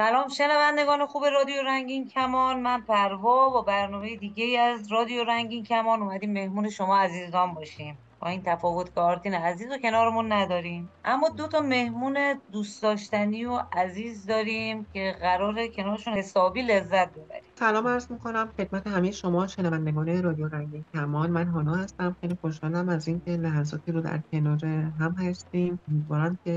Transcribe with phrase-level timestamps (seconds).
[0.00, 2.60] سلام شنوندگان خوب رادیو رنگین کمان.
[2.60, 6.32] من پروا با برنامه دیگه از رادیو رنگین کمان اومدیم.
[6.32, 7.98] مهمون شما عزیزان باشیم.
[8.20, 10.88] با این تفاوت که آرتین عزیز و کنارمون نداریم.
[11.04, 17.52] اما دو تا مهمون دوست داشتنی و عزیز داریم که قراره کنارشون حسابی لذت ببریم.
[17.58, 21.30] سلام عرض می‌کنم خدمت همه شما شنوندگان رادیو رنگین کمان.
[21.30, 22.16] من هانا هستم.
[22.20, 24.64] خیلی خوشحالم از اینکه لحظاتی رو در کنار
[25.00, 25.80] هم هستیم.
[25.88, 26.50] امیدوارم که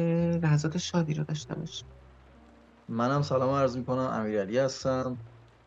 [0.43, 2.00] لحظات شادی رو داشته باشیم.
[2.90, 5.17] منم سلام عرض می‌کنم امیرعلی هستم.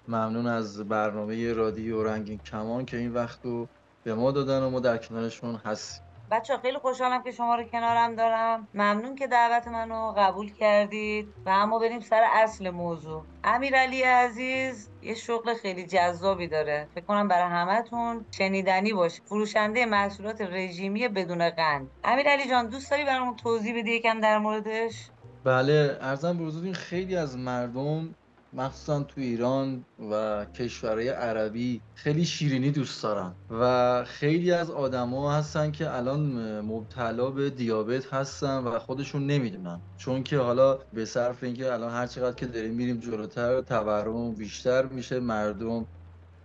[0.08, 3.68] ممنون از برنامه رادیو رنگین کمان که این وقت رو
[4.04, 6.04] به ما دادن و ما در کنارشون هستیم.
[6.30, 8.68] بچه خیلی خوشحالم که شما رو کنارم دارم.
[8.74, 11.28] ممنون که دعوت منو قبول کردید.
[11.46, 13.24] و اما بریم سر اصل موضوع.
[13.44, 16.88] امیرعلی عزیز یه شغل خیلی جذابی داره.
[16.94, 19.22] فکر کنم برای همتون شنیدنی باشه.
[19.24, 21.90] فروشنده محصولات رژیمی بدون قند.
[22.04, 25.10] امیرعلی جان دوست داری برامون توضیح بدی یکم در موردش؟
[25.44, 28.14] بله ارزم به حضور خیلی از مردم
[28.52, 35.70] مخصوصا تو ایران و کشورهای عربی خیلی شیرینی دوست دارن و خیلی از آدما هستن
[35.70, 39.80] که الان مبتلا به دیابت هستن و خودشون نمی‌دونن.
[39.96, 44.86] چون که حالا به صرف اینکه الان هر چقدر که داریم میریم جلوتر تورم بیشتر
[44.86, 45.86] میشه مردم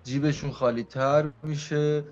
[0.04, 2.04] جیبشون خالی تر میشه.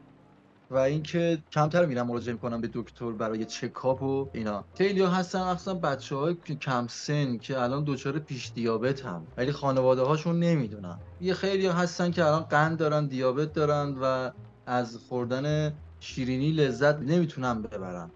[0.70, 4.66] و اینکه کمتر میرن مراجعه می‌کنن به دکتر برای چکاپ و اینا.
[4.78, 9.28] خیلی هستن اصلا بچه های کم سن که الان دچار پیش دیابت هم.
[9.38, 11.00] ولی خانواده هاشون نمی‌دونن.
[11.22, 14.32] یه خیلی هستن که الان قند دارن دیابت دارن و
[14.68, 18.12] از خوردن شیرینی لذت نمی‌تونن ببرن.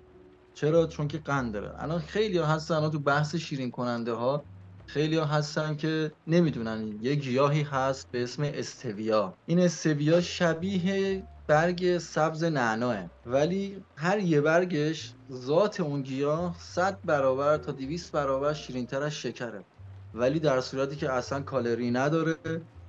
[0.54, 1.84] چرا؟ چون که قند داره.
[1.84, 4.44] الان خیلی ها هستن الان تو بحث شیرین کننده ها.
[4.86, 7.00] خیلی ها هستن که نمی‌دونن.
[7.02, 9.34] یه گیاهی هست به اسم استویا.
[9.46, 17.58] این استویا شبیه برگ سبز نعناه ولی هر یه برگش ذات اون گیاه 100 برابر
[17.58, 19.66] تا 200 برابر شیرینتر از شکره.
[20.14, 22.36] ولی در صورتی که اصلا کالری نداره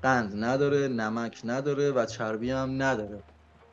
[0.02, 3.22] قند نداره نمک نداره و چربی هم نداره.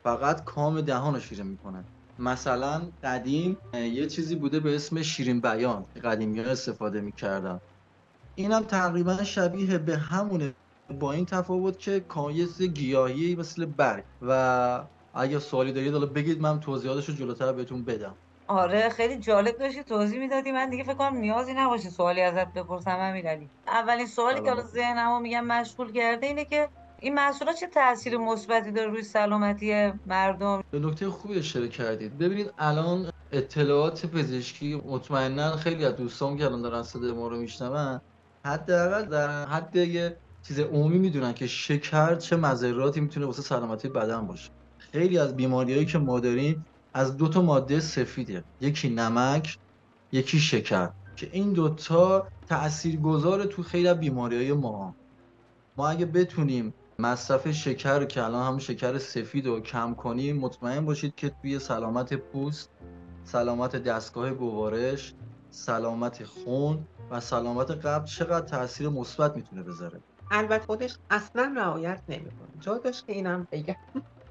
[0.04, 1.84] فقط کام دهان رو شیرین می‌کنه.
[2.18, 5.84] مثلا قدیم یه چیزی بوده به اسم شیرین بیان.
[6.04, 7.60] قدیمی استفاده می‌کردن.
[8.34, 10.54] این هم تقریبا شبیه به همونه
[11.00, 14.82] با این تفاوت که کایس گیاهی مثل برگ و
[15.14, 18.14] اگه سوالی دارید حالا بگید من توضیحاتش رو جلوتر بهتون بدم.
[18.48, 20.52] آره خیلی جالب داشتی توضیح می‌دادی.
[20.52, 25.20] من دیگه فکر کنم نیازی نباشه سوالی ازت بپرسم امیرعلی اولین سوالی که حالا ذهنمو
[25.20, 26.68] میگم مشغول کرده اینه که
[27.00, 32.18] این محصولات چه تاثیر مثبتی داره روی سلامتی مردم؟ به نکته خوبی اشاره کردید.
[32.18, 38.00] ببینید الان اطلاعات پزشکی مطمئنا خیلی از دوستان که الان دارن صدای ما رو میشنون
[38.44, 44.26] حداقل در حد یه چیز عمومی می‌دونن که شکر چه مضراتی می‌تونه واسه سلامتی بدن
[44.26, 44.50] باشه.
[44.78, 48.44] خیلی از بیماریهایی که ما داریم از دو تا ماده سفیده.
[48.60, 49.58] یکی نمک
[50.12, 54.96] یکی شکر که این دوتا تأثیر گذاره تو خیلی از بیماری های ما.
[55.76, 61.14] ما اگه بتونیم مصرف شکر که الان هم شکر سفید رو کم کنیم مطمئن باشید
[61.14, 62.70] که توی سلامت پوست
[63.24, 65.14] سلامت دستگاه گوارش
[65.50, 70.02] سلامت خون و سلامت قلب چقدر تاثیر مثبت می‌تونه بذاره.
[70.30, 72.48] البته خودش اصلا رعایت نمی‌کنه.
[72.60, 73.74] جا داشت که اینم بگم.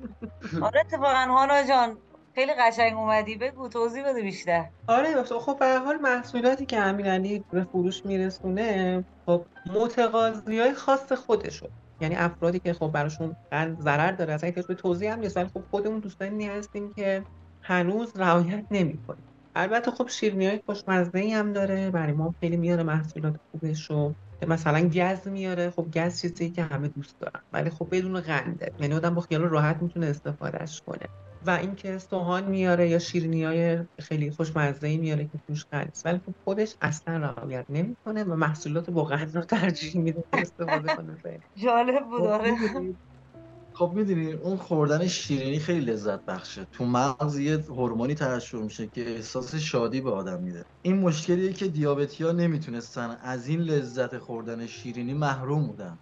[0.61, 1.13] آره اتفاقا.
[1.13, 1.97] هانا جان
[2.35, 3.35] خیلی قشنگ اومدی.
[3.35, 4.65] بگو توضیح بده بیشتر.
[4.87, 11.67] آره خب به حال محصولاتی که امیرعلی به فروش میرسونه خب متقاضی های خاص خودشو
[12.01, 15.37] یعنی افرادی که خب براشون قند ضرر داره اصلا به توضیح هم نیست.
[15.37, 17.23] ولی خب خودمون دوستانی هستیم که
[17.61, 19.23] هنوز رعایت نمی‌کنیم.
[19.55, 21.91] البته خب شیرینی های خوشمزه ای هم داره.
[21.91, 24.16] برای ما خیلی میاره محصولات خوبش رو
[24.47, 25.69] مثلا گز میاره.
[25.69, 27.41] خب گز چیزی که همه دوست دارن.
[27.53, 28.72] ولی خب بدون قنده.
[28.79, 31.09] یعنی آدم با خیال راحت می‌تونه استفادهش کنه.
[31.45, 36.17] و اینکه سوهان میاره یا شیرینی های خیلی خوشمزه ای میاره که توش قند ولی
[36.17, 41.17] خب خودش اصلا رعایت نمی‌کنه و محصولات با قند رو ترجیح میده استفاده کنه.
[41.63, 42.55] جالب بود آره.
[43.79, 46.67] خب می‌دونی اون خوردن شیرینی خیلی لذت بخشه.
[46.72, 50.66] تو مغز یه هورمونی ترشح میشه که احساس شادی به آدم میده.
[50.81, 55.97] این مشکلیه که دیابتی ها نمی‌تونستن از این لذت خوردن شیرینی محروم بودن.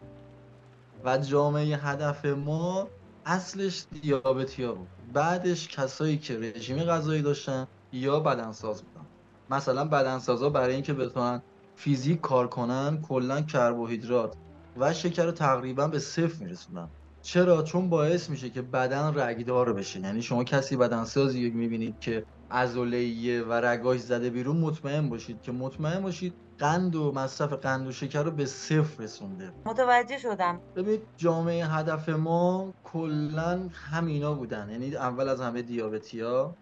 [1.06, 2.88] و جامعه هدف ما
[3.26, 4.88] اصلش دیابتی ها بود.
[5.14, 9.06] بعدش کسایی که رژیم غذایی داشتن یا بدنساز بودن.
[9.50, 11.42] مثلا بدنسازا برای اینکه بتونن
[11.76, 14.36] فیزیک کار کنن کلا کربوهیدرات
[14.78, 16.88] و شکر رو تقریبا به صفر میرسونن
[17.28, 20.00] چرا؟ چون باعث میشه که بدن رگدار بشه.
[20.00, 26.02] یعنی شما کسی بدنسازی می‌بینید که عضله و رگاش زده بیرون مطمئن باشید که مطمئن
[26.02, 29.52] باشید قند و مصرف قند و شکر رو به صفر رسونده.
[29.66, 30.60] متوجه شدم.
[30.76, 34.70] ببینید جامعه هدف ما کلا همینا بودن.
[34.70, 36.56] یعنی اول از همه دیابتی ها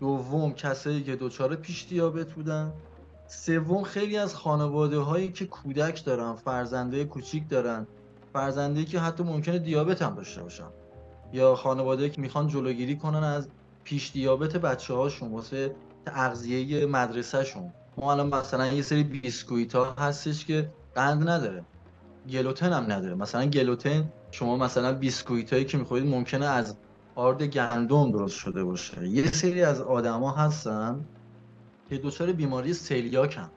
[0.00, 2.72] دوم کسایی که دچار پیش دیابت بودن.
[3.26, 7.86] سوم خیلی از خانواده هایی که کودک دارن فرزنده کوچیک دارن.
[8.34, 10.68] فرزنده که حتی ممکنه دیابت هم داشته باشن.
[11.32, 13.48] یا خانواده که می‌خوان جلوگیری کنن از
[13.84, 15.74] پیش دیابت بچه هاشون واسه
[16.06, 17.72] تغذیه مدرسهشون.
[17.96, 21.64] ما الان مثلا یه سری بیسکویت ها هستش که قند نداره.
[22.30, 23.14] گلوتن هم نداره.
[23.14, 26.76] مثلا گلوتن شما مثلا بیسکویت هایی که می‌خورید ممکنه از
[27.14, 29.08] آرد گندم درست شده باشه.
[29.08, 31.04] یه سری از آدما هستن
[31.90, 33.50] که دچار بیماری سلیاک هم.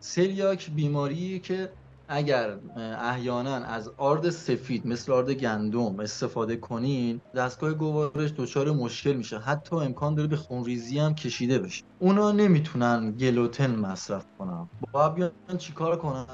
[0.00, 1.70] سلیاک بیماری که
[2.08, 2.58] اگر
[3.00, 9.38] احیانا از آرد سفید مثل آرد گندم استفاده کنین دستگاه گوارش دچار مشکل میشه.
[9.38, 11.84] حتی امکان داره به خونریزی هم کشیده بشه.
[11.98, 14.68] اونا نمی‌تونن گلوتن مصرف کنن.
[14.92, 16.26] باید بیان چیکار کنن؟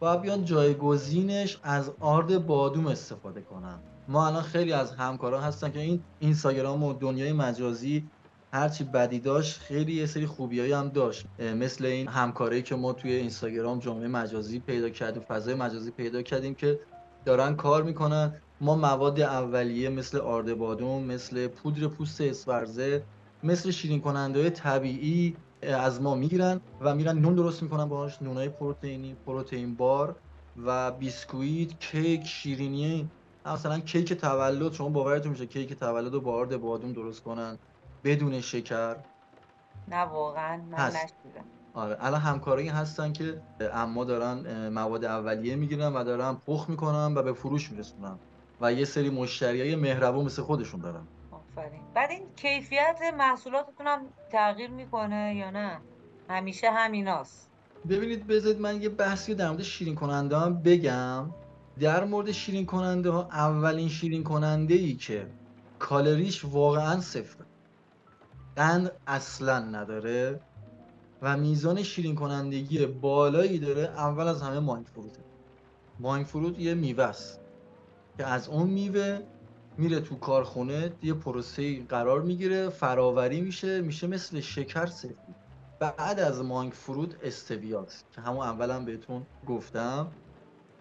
[0.00, 3.78] باید بیان جایگزینش از آرد بادوم استفاده کنن.
[4.08, 8.10] ما الان خیلی از همکاران هستن که این اینستاگرام و دنیای مجازی
[8.56, 11.26] هرچی بدی داشت خیلی یه سری خوبیایی هم داشت.
[11.40, 16.54] مثل این همکاری که ما توی اینستاگرام جامعه مجازی پیدا کردیم فضای مجازی پیدا کردیم
[16.54, 16.80] که
[17.24, 18.42] دارن کار می‌کنن.
[18.60, 23.04] ما مواد اولیه مثل آرد بادوم مثل پودر پوست اسورزه
[23.42, 28.22] مثل شیرین کننده طبیعی از ما می‌گیرن و میرن نون درست می‌کنن باهاش.
[28.22, 30.16] نونای پروتئینی پروتئین بار
[30.66, 33.10] و بیسکویت کیک شیرینی.
[33.46, 37.58] مثلا کیک تولد شما باورتون میشه کیک تولد رو با آرد بادوم درست کنن.
[38.06, 38.96] بدون شکر.
[39.88, 40.86] نه واقعا من.
[40.86, 41.44] نشیدم.
[41.74, 43.42] آره الان همکارایی هستن که
[43.72, 48.18] اما دارن مواد اولیه می‌گیرن و دارن پخ می‌کنن و به فروش میرسونن
[48.60, 51.02] و یه سری مشتری های مهربون مثل خودشون دارن.
[51.30, 51.80] آفرین.
[51.94, 54.00] بعد این کیفیت محصولاتتون هم
[54.32, 55.80] تغییر می‌کنه یا نه؟
[56.30, 57.50] همیشه همیناست.
[57.88, 61.30] ببینید بذارید من یه بحثی در مورد شیرین کننده هم بگم.
[61.80, 65.26] در مورد شیرین کننده ها اولین شیرین کننده ای که
[65.78, 67.45] کالریش واقعا صفره.
[68.56, 70.40] قند اصلا نداره
[71.22, 75.20] و میزان شیرین کنندگی بالایی داره اول از همه مانگ فروته.
[76.00, 77.40] مانگ فروت یه میوه است
[78.16, 79.20] که از اون میوه
[79.78, 85.36] میره تو کارخونه یه پروسه قرار می‌گیره فراوری میشه میشه مثل شکر سفید.
[85.80, 90.12] بعد از مانگ فروت استویاست که همون اولم بهتون گفتم.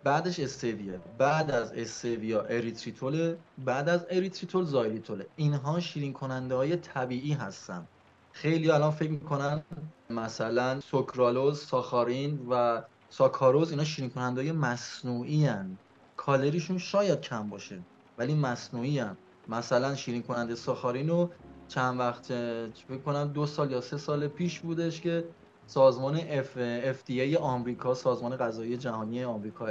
[0.06, 7.34] بعدش استویا بعد از استویا اریتریتول بعد از اریتریتول زایلیتول اینها شیرین کننده های طبیعی
[7.34, 7.88] هستن
[8.32, 9.64] خیلی الان فکر می‌کنن
[10.10, 15.78] مثلا سوکرالوز ساخارین و ساکاروز اینا شیرین کننده های مصنوعی هن.
[16.18, 17.86] کالریشون شاید کم باشه
[18.18, 19.18] ولی مصنوعی هن.
[19.48, 21.34] مثلا شیرین کننده ساخارین رو
[21.68, 22.26] چند وقت
[22.74, 25.36] فکر کنم دو سال یا سه سال پیش بودش که
[25.66, 26.58] سازمان اف
[26.94, 29.68] FDA آمریکا سازمان غذایی جهانی آمریکا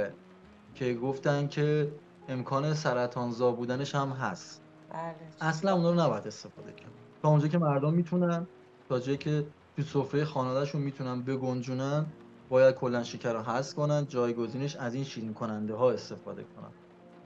[0.75, 1.91] که گفتن که
[2.27, 4.61] امکان سرطانزا بودنش هم هست.
[4.89, 5.15] بله.
[5.41, 6.91] اصلا اونا رو نباید استفاده کرد
[7.23, 8.47] تا اونجا که مردم می‌تونن
[8.89, 12.05] تا جایی که تو سفره خانوادهشون می‌تونن بگنجونن
[12.49, 16.71] باید کلا شکر رو حذف کنن جایگزینش از این شیرین کننده ها استفاده کنن.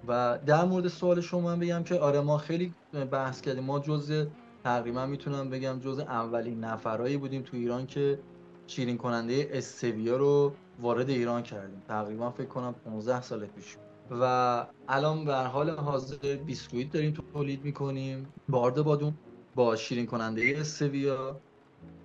[0.08, 2.74] و در مورد سوال شما من بگم که آره ما خیلی
[3.12, 3.64] بحث کردیم.
[3.64, 4.26] ما جزء
[4.64, 8.20] تقریبا می‌تونم بگم جزء اولین نفرایی بودیم تو ایران که
[8.68, 11.82] شیرین کننده استویا رو وارد ایران کردیم.
[11.88, 13.78] تقریبا فکر کنم 15 سال پیش.
[14.12, 18.28] و الان به حال حاضر بیسکویت داریم تولید می‌کنیم.
[18.50, 19.18] بارد بادوم
[19.56, 21.40] با شیرین کننده استویا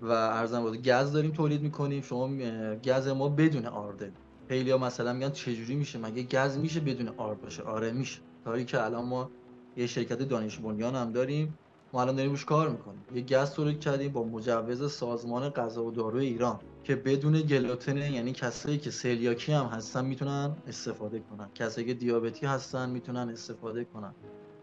[0.02, 2.02] و ارزم بود گز داریم تولید می‌کنیم.
[2.02, 2.28] شما
[2.76, 4.12] گز ما بدون آرده
[4.48, 8.20] خیلی ها مثلا میگن چجوری میشه؟ مگه گز میشه بدون آرد باشه؟ آره میشه.
[8.44, 9.30] کاری که الان ما
[9.76, 11.58] یه شرکت دانش بنیان هم داریم.
[11.92, 13.04] ما الان داریم روش کار می‌کنیم.
[13.14, 16.60] یه گز تولید کردیم با مجوز سازمان غذا و دارو ایران.
[16.84, 21.48] که بدون گلوتن یعنی کسایی که سلیاکی هم هستن می‌تونن استفاده کنن.
[21.54, 24.14] کسایی که دیابتی هستن می‌تونن استفاده کنن.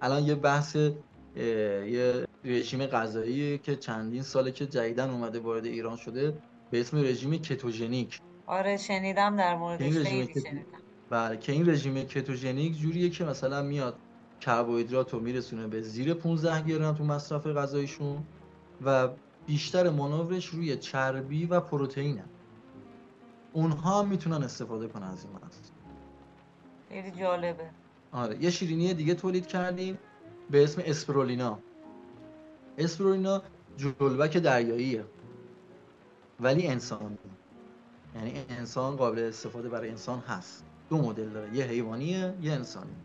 [0.01, 0.75] الان یه بحث
[1.35, 6.37] یه رژیم غذایی که چندین ساله که جدیدن اومده وارد ایران شده
[6.71, 8.19] به اسم رژیم کتوژنیک.
[8.47, 9.81] آره شنیدم در موردش.
[9.81, 10.65] این رژیم خیلی شنیدم.
[11.09, 13.95] بله که این رژیم کتوژنیک جوریه که مثلا میاد
[14.39, 18.23] کربوهیدرات رو میرسونه به زیر 15 گرم تو مصرف غذایشون
[18.85, 19.09] و
[19.47, 22.23] بیشتر مانورش روی چربی و پروتئینه.
[23.53, 25.63] اونها می‌تونن استفاده کنن از این محصول
[26.89, 27.69] خیلی جالبه.
[28.11, 29.97] آره یه شیرینی دیگه تولید کردیم
[30.51, 31.59] به اسم اسپرولینا
[32.77, 33.41] اسپرولینا
[33.77, 35.05] جلبک دریاییه
[36.39, 37.17] ولی انسانی
[38.15, 40.65] یعنی انسان قابل استفاده برای انسان هست.
[40.89, 42.95] دو مدل داره یه حیوانیه یه انسانی.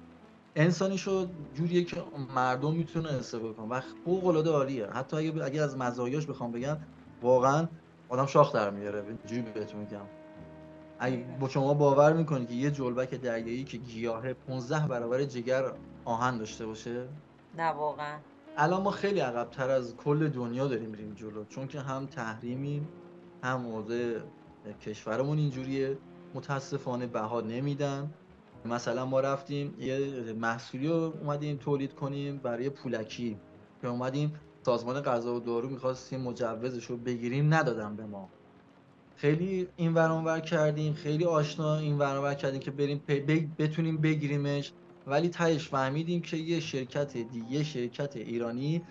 [0.57, 2.03] انسانی شد جوریه که
[2.35, 4.87] مردم می‌تونن استفاده کنن و فوق العاده عالیه.
[4.87, 6.77] حتی اگه اگه از مزایاش بخوام بگم
[7.23, 7.69] واقعا
[8.09, 9.05] آدم شاخ در میاره.
[9.09, 10.07] اینجوری بهتون میگم.
[10.99, 15.73] اگه با شما باور می‌کنید که یه جلبک دریایی که گیاه 15 برابر جگر
[16.05, 17.09] آهن داشته باشه؟
[17.57, 18.19] نه واقعا.
[18.57, 21.45] الان ما خیلی عقبتر از کل دنیا داریم میریم جلو.
[21.45, 22.89] چون که هم تحریمیم
[23.43, 24.19] هم موضع
[24.81, 25.99] کشورمون اینجوریه.
[26.35, 28.11] متاسفانه بها نمیدن.
[28.67, 29.99] مثلا ما رفتیم یه
[30.33, 33.37] محصولی رو اومدیم تولید کنیم برای پولکی.
[33.83, 38.29] که اومدیم سازمان غذا و دارو می‌خواستیم مجوزش رو بگیریم ندادن به ما.
[39.17, 43.03] خیلی این ور کردیم خیلی آشنا این ور کردیم که بریم
[43.59, 44.73] بتونیم بگیریمش.
[45.07, 48.83] ولی تهش فهمیدیم که یه شرکت دیگه شرکت ایرانی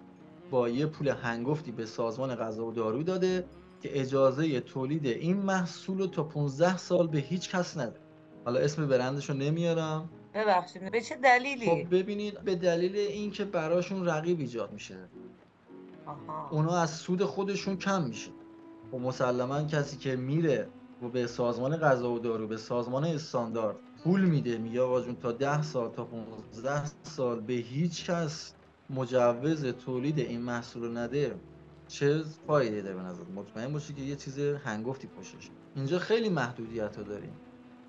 [0.51, 3.45] با یه پول هنگفتی به سازمان غذا و دارو داده
[3.81, 8.04] که اجازه تولید این محصول رو تا 15 سال به هیچ کس نده
[8.45, 10.09] حالا اسم برندش رو نمیارم.
[10.33, 14.97] ببخشید به چه دلیلی؟ خب ببینید به دلیل اینکه براشون رقیب ایجاد میشه.
[16.05, 16.49] آها.
[16.49, 18.31] اونا از سود خودشون کم میشه.
[18.31, 20.67] و خب مسلما کسی که میره
[21.01, 25.31] و به سازمان غذا و دارو به سازمان استاندارد پول میده میگه آقا جون تا
[25.31, 28.53] 10 سال تا 15 سال به هیچ کس
[28.89, 31.35] مجوز تولید این محصول رو نده
[31.87, 35.49] چه فایده داره به نظر؟ مطمئن باشی که یه چیز هنگفتی پشتش.
[35.75, 37.33] اینجا خیلی محدودیت ها داریم.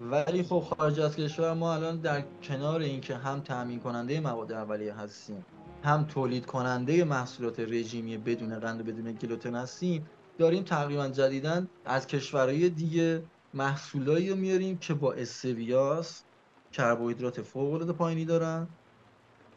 [0.01, 4.95] ولی خب خارج از کشور ما الان در کنار اینکه هم تامین کننده مواد اولیه
[4.95, 5.45] هستیم
[5.85, 10.07] هم تولید کننده محصولات رژیمی بدون قند و بدون گلوتن هستیم
[10.39, 13.23] داریم تقریبا جدیدن از کشورهای دیگه
[13.55, 16.23] محصولایی رو میاریم که با استویاس
[16.73, 18.67] کربوهیدرات فوق العاده پایینی دارن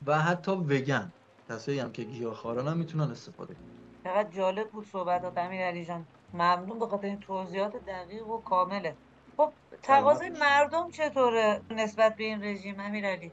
[0.05, 1.11] و حتی وگن.
[1.49, 3.63] کسایی هم که گیاهخواران هم می‌تونن استفاده کنن.
[4.03, 6.05] فقط جالب بود صحبت امیر علی جان.
[6.33, 8.95] ممنون به خاطر این توضیحات دقیق و کامله
[9.39, 9.53] خب
[9.83, 13.31] تقاضای مردم چطوره نسبت به این رژیم امیر علی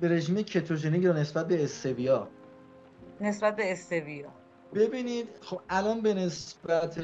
[0.00, 2.28] به رژیم کتوژنیک یا نسبت به استویا.
[3.20, 4.28] نسبت به استویا.
[4.74, 7.00] ببینید خب الان به نسبت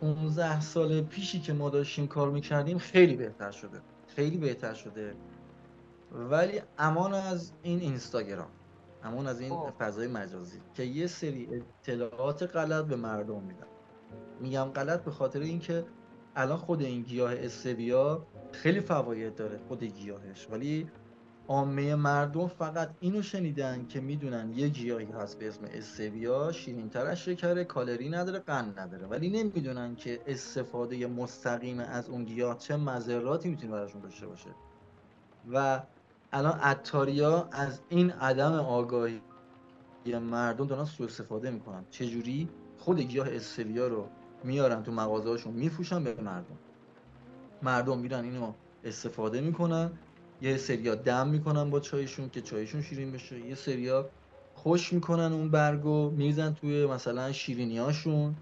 [0.00, 3.80] 15 سال پیشی که ما داشتیم کار می‌کردیم خیلی بهتر شده.
[4.16, 5.14] خیلی بهتر شده.
[6.12, 8.50] ولی امان از این اینستاگرام
[9.04, 9.70] امان از این خب.
[9.78, 11.48] فضای مجازی که یه سری
[11.82, 13.66] اطلاعات غلط به مردم میدن.
[14.40, 15.84] میگم غلط به خاطر اینکه
[16.36, 20.46] الان خود این گیاه استویا خیلی فواید داره خود گیاهش.
[20.50, 20.90] ولی
[21.48, 27.18] عامه مردم فقط اینو شنیدن که می‌دونن یه گیاهی هست به اسم استویا شیرینتر از
[27.18, 29.06] شکره کالری نداره قند نداره.
[29.06, 34.50] ولی نمی‌دونن که استفاده مستقیم از اون گیاه چه مذراتی می‌تونه براشون داشته باشه.
[35.52, 35.82] و
[36.32, 39.20] الان عطاریا از این عدم آگاهی
[40.06, 41.84] مردم دارن سوء استفاده می‌کنن.
[41.90, 44.08] چجوری؟ خود گیاه استویا رو
[44.44, 46.58] میارن تو مغازه هاشون میفروشن به مردم.
[47.62, 48.52] مردم میرن اینو
[48.84, 49.98] استفاده می‌کنن
[50.40, 53.40] یه سریا دم می‌کنن با چایشون که چایشون شیرین بشه.
[53.40, 54.10] یه سریا
[54.54, 58.36] خوش می‌کنن اون برگو میریزن توی مثلا شیرینیاشون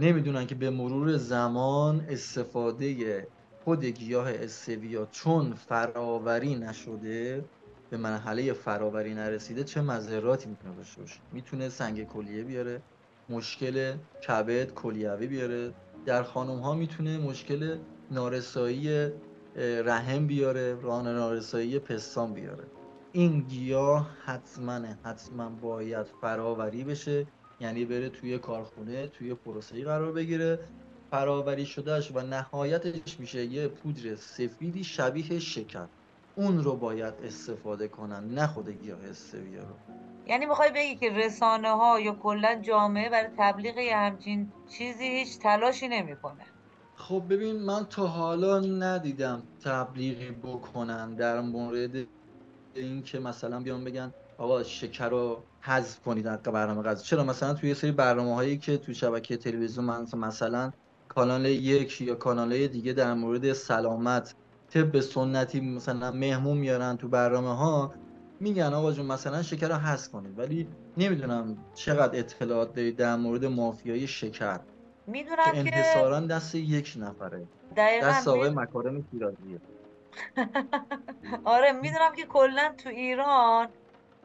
[0.00, 3.28] نمی‌دونن که به مرور زمان استفاده
[3.64, 7.50] خود گیاه استویا چون فراوری نشده
[7.90, 11.20] به مرحله فراوری نرسیده چه مذراتی می‌تونه داشته باشه.
[11.32, 12.82] می‌تونه سنگ کلیه بیاره.
[13.28, 13.94] مشکل
[14.28, 15.72] کبد کلیوی بیاره.
[16.06, 17.78] در خانم ها می‌تونه مشکل
[18.10, 19.10] نارسایی
[19.84, 22.64] رحم بیاره راه نارسایی پستان بیاره.
[23.12, 27.26] این گیاه حتما حتما باید فراوری بشه.
[27.60, 30.58] یعنی بره توی کارخونه توی پروسه‌ای قرار بگیره.
[31.10, 35.86] فراوری شدهش و نهایتش میشه یه پودر سفیدی شبیه شکر.
[36.36, 39.74] اون رو باید استفاده کنن نه خود گیاه استویا رو
[40.26, 45.38] یعنی می‌خوای بگی که رسانه ها یا کلا جامعه برای تبلیغ یه همچین چیزی هیچ
[45.38, 46.42] تلاشی نمی‌کنه.
[46.96, 52.06] خب ببین من تا حالا ندیدم تبلیغی بکنن در مورد
[52.74, 57.02] اینکه مثلا بیان بگن آقا شکر رو حذف کنید از برنامه غذا.
[57.02, 60.72] چرا؟ مثلا توی یه سری برنامه هایی که تو شبکه تلویزیون مثلا
[61.08, 64.34] کانال یک یا کانال دیگه در مورد سلامت
[64.70, 67.94] طب سنتی مثلا مهمون میارن تو برنامه ها
[68.40, 73.44] میگن آقا جون مثلا شکر رو حذف کنید ولی نمی‌دونم چقدر اطلاعات دارید در مورد
[73.44, 74.60] مافیای شکر.
[75.06, 77.46] می‌دونم که انحصارا دست یک نفره.
[77.76, 79.60] دست آقای مکارم شیرازیه.
[81.44, 83.68] آره می‌دونم که کلا تو ایران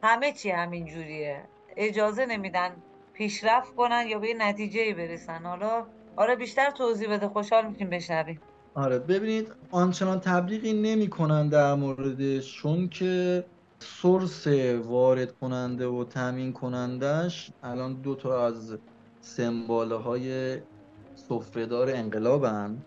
[0.02, 1.42] همه چی همین جوریه.
[1.76, 2.70] اجازه نمیدن
[3.12, 5.42] پیشرفت کنن یا به یه نتیجه برسن.
[5.42, 8.40] حالا آره بیشتر توضیح بده خوشحال میشیم بشنویم.
[8.74, 13.44] آره ببینید آنچنان تبلیغی نمی‌کنن در موردش چون که
[13.82, 14.46] سورس
[14.84, 18.78] وارد کننده و تامین کنندش الان دو تا از
[19.20, 20.56] سمباله های
[21.14, 22.82] سفرهدار انقلابن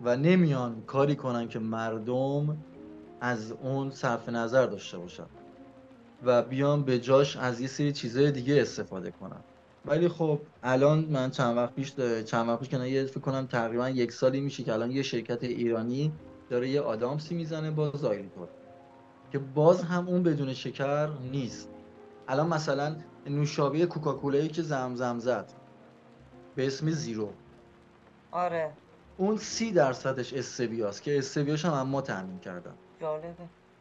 [0.00, 2.56] و نمیان کاری کنن که مردم
[3.20, 5.26] از اون صرف نظر داشته باشن
[6.24, 9.40] و بیان به جاش از یه سری چیزهای دیگه استفاده کنن.
[9.86, 13.90] ولی خب الان من چند وقت پیش چند وقت پیش که یه فکر کنم تقریبا
[13.90, 16.12] یک سالی میشه که الان یه شرکت ایرانی
[16.50, 18.48] داره یه آدامسی می‌زنه با زایلیتور
[19.32, 21.68] که باز هم اون بدون شکر نیست.
[22.28, 22.96] الان مثلا
[23.26, 25.52] نوشابه کوکاکولایی که زمزم زد
[26.54, 27.30] به اسم زیرو.
[28.32, 28.72] آره.
[29.16, 32.74] اون سی درصدش استویاست که استویاش هم ما تامین کردم.
[33.00, 33.34] جالبه.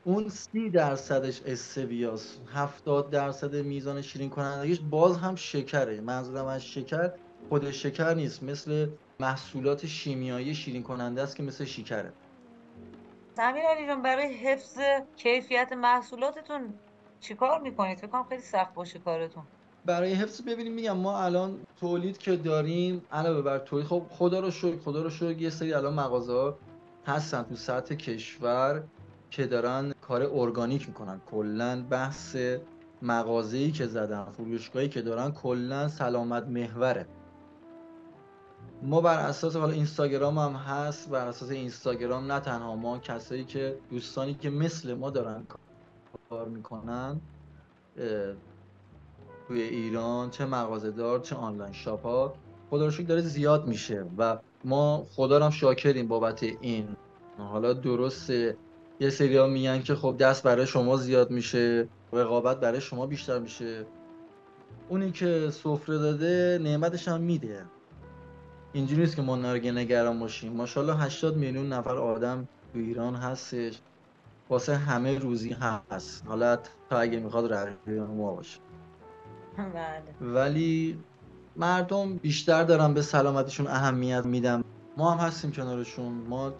[0.03, 6.01] اون سی درصدش استویاس 70 درصد میزان شیرین کنندگیش باز هم شکره.
[6.01, 7.11] منظورم از شکر
[7.49, 8.89] خود شکر نیست مثل
[9.19, 12.13] محصولات شیمیایی شیرین کننده است که مثل شکره
[13.37, 14.77] امیر علی جان برای حفظ
[15.15, 16.73] کیفیت محصولاتتون
[17.19, 19.43] چیکار می‌کنید؟ فکر کنم خیلی سخت باشه کارتون.
[19.85, 24.51] برای حفظ ببینیم میگم ما الان تولید که داریم علاوه بر تولید خب خدا رو
[24.51, 26.57] شکر خدا رو شکر یه سری الان مغازه ها
[27.07, 28.83] هستن تو سطح کشور
[29.29, 31.21] که دارن کار ارگانیک می‌کنن.
[31.31, 32.37] کلا بحث
[33.01, 37.05] مغازه‌ای که زدن فروشگاهی که دارن کلا سلامت محوره.
[38.83, 43.77] ما بر اساس حالا اینستاگرام هم هست بر اساس اینستاگرام نه تنها ما کسایی که
[43.89, 45.47] دوستانی که مثل ما دارن
[46.29, 47.21] کار می‌کنن
[49.47, 52.33] توی ایران چه مغازه دار چه آنلاین شاپ ها
[52.69, 56.87] خدا رو داره زیاد میشه و ما خدا رو شاکریم بابت این.
[57.37, 58.57] حالا درسته
[58.99, 63.39] یه سری ها میگن که خب دست برای شما زیاد میشه رقابت برای شما بیشتر
[63.39, 63.85] میشه.
[64.89, 67.65] اونی که سفره داده نعمتش هم میده.
[68.73, 70.53] اینجوری نیست که ما نرگه نگران باشیم.
[70.53, 73.81] ماشاءالله 80 میلیون نفر آدم تو ایران هستش.
[74.49, 76.25] واسه همه روزی هست.
[76.27, 76.57] حالا
[76.89, 78.59] تا اگه می‌خواد رقیب ما باشه.
[79.57, 80.33] بله.
[80.33, 80.99] ولی
[81.55, 84.63] مردم بیشتر دارن به سلامتشون اهمیت میدن.
[84.97, 86.13] ما هم هستیم کنارشون.
[86.13, 86.53] ما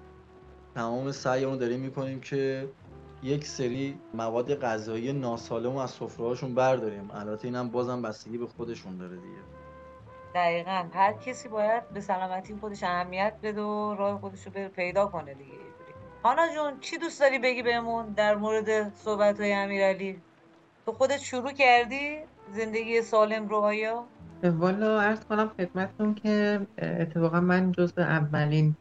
[0.76, 2.70] تمام سعیمون داریم می‌کنیم که
[3.24, 7.12] یک سری مواد غذایی ناسالم از سفره‌هاشون برداریم.
[7.12, 9.61] البته اینم بازم بستگی به خودشون داره دیگه.
[10.36, 10.86] دقیقا.
[10.94, 15.52] هر کسی باید به سلامتی خودش اهمیت بده و راه خودش رو پیدا کنه دیگه.
[16.24, 20.22] هانا جون چی دوست داری بگی بهمون در مورد صحبت های امیرعلی؟
[20.86, 22.18] تو خودت شروع کردی
[22.52, 24.06] زندگی سالم رو آیا؟
[24.44, 28.76] والا عرض کنم خدمتتون که اتفاقا من جز اولین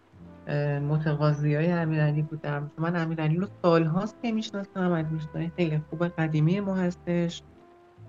[0.88, 2.70] متقاضی های امیرعلی بودم.
[2.78, 7.42] من امیرعلی رو سالهاست که می‌شناسم از دوستای خیلی خوب قدیمی ما هستش.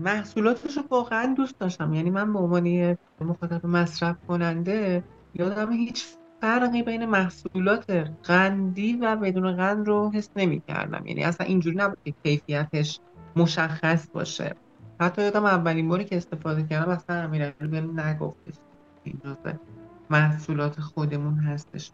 [0.01, 1.93] محصولاتش رو واقعا دوست داشتم.
[1.93, 6.05] یعنی من به عنوان مخاطب مصرف کننده یادم هیچ
[6.41, 7.85] فرقی بین محصولات
[8.23, 12.99] قندی و بدون قند رو حس نمی کردم یعنی اصلا اینجوری نبود که کیفیتش
[13.35, 14.55] مشخص باشه.
[15.01, 18.53] حتی یادم اولین باری که استفاده کردم اصلا امیرعلی بهم نگفتش
[19.03, 19.21] این
[20.09, 21.91] محصولات خودمون هستش.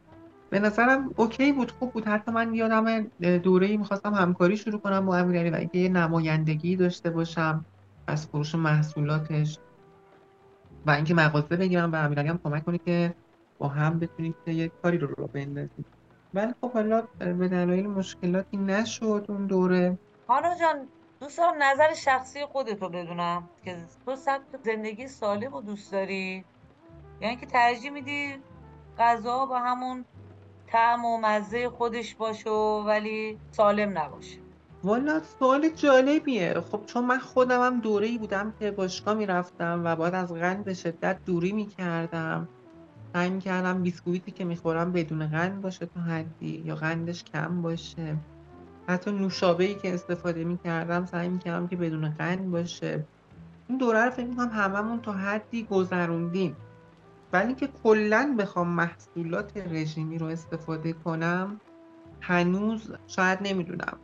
[0.50, 2.08] به نظرم اوکی بود خوب بود.
[2.08, 3.08] حتی من یادم
[3.44, 7.66] دوره‌ای می‌خواستم همکاری شروع کنم با امیرعلی و اینکه یه نمایندگی داشته باشم.
[8.08, 9.60] از فروش محصولاتش
[10.86, 13.14] و اینکه مغازه بگیرم و امیرعلی هم کمک کنه که
[13.60, 15.86] با هم بتونیم که یک کاری رو رو بندازیم.
[16.34, 19.98] ولی خب حالا به دلایل مشکلاتی نشد اون دوره.
[20.30, 20.88] هانا جان
[21.20, 26.46] دوست دارم نظر شخصی خودت رو بدونم که تو سبک زندگی سالم رو دوست داری؟
[27.22, 28.36] یعنی که ترجیح میدی
[29.00, 30.06] غذا با همون
[30.68, 32.50] طعم و مزه خودش باشه
[32.86, 34.47] ولی سالم نباشه.
[34.88, 36.54] والا سوال جالبیه.
[36.72, 40.64] خب چون من خودم هم دوره ای بودم که باشگاه می‌رفتم و باید از قند
[40.64, 42.50] به شدت دوری می‌کردم.
[43.14, 48.18] سعی می‌کردم بیسکویتی که می‌خورم بدون قند باشه تا حدی یا قندش کم باشه.
[48.88, 53.08] حتی نوشابه ای که استفاده می‌کردم سعی می‌کردم که بدون قند باشه.
[53.70, 56.58] این دوره رو فکر می‌کنم هممون تا حدی گذروندیم.
[57.34, 61.62] ولی که کلا بخوام محصولات رژیمی رو استفاده کنم
[62.22, 63.98] هنوز شاید نمی‌دونم.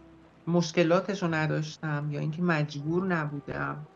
[0.48, 3.88] مشکلاتش رو نداشتم یا اینکه مجبور نبودم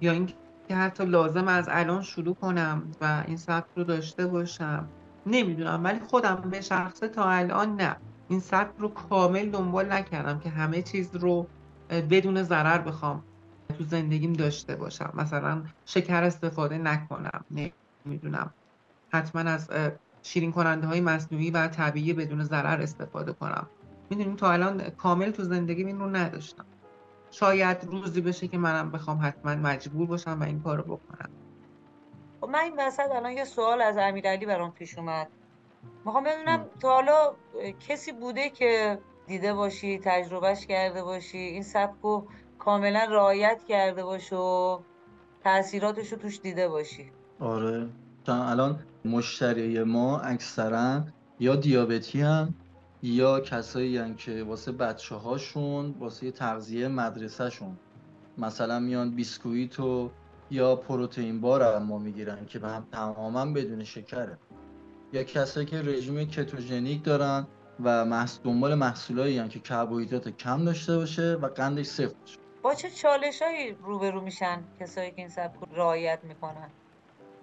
[0.00, 0.34] یا اینکه
[0.70, 4.88] حتی لازم از الان شروع کنم و این سبک رو داشته باشم.
[5.26, 7.96] نمی‌دونم ولی خودم به شخصه تا الان نه.
[8.28, 11.46] این سبک رو کامل دنبال نکردم که همه چیز رو
[11.90, 13.24] بدون ضرر بخوام
[13.78, 15.12] تو زندگیم داشته باشم.
[15.14, 17.44] مثلا شکر استفاده نکنم
[18.06, 18.54] نمی‌دونم.
[19.12, 19.70] حتما از
[20.22, 23.66] شیرین کننده های مصنوعی و طبیعی بدون ضرر استفاده کنم.
[24.10, 26.66] می‌دونیم تا الان کامل تو زندگی این رو نداشتم.
[27.30, 31.30] شاید روزی بشه که منم بخوام حتما مجبور باشم و این کارو بکنم.
[32.40, 35.28] خب من این وسط الان یه سوال از امیرعلی برام پیش اومد.
[36.04, 37.34] می‌خوام بدونم تا حالا
[37.88, 44.36] کسی بوده که دیده باشی تجربهش کرده باشی این سبک رو کاملا رعایت کرده باشه
[44.36, 44.78] و
[45.44, 47.12] تاثیراتش رو توش دیده باشی.
[47.40, 47.88] آره.
[48.28, 51.04] الان مشتری ما اکثرا
[51.40, 52.54] یا دیابتی هم
[53.02, 57.76] یا کسایی که واسه بچه هاشون واسه تغذیه مدرسهشون.
[58.38, 60.10] مثلا میان بیسکویت و
[60.50, 64.38] یا پروتئین بار ما می‌گیرن که هم تماما بدون شکره.
[65.12, 67.46] یا کسایی که رژیم کتوژنیک دارن
[67.84, 68.38] و محص...
[68.44, 72.38] دنبال محصولایی هم که کربوهیدرات کم داشته باشه و قندش صفر باشه.
[72.62, 76.70] با چه چالشایی روبرو میشن کسایی که این سبک رعایت می‌کنن؟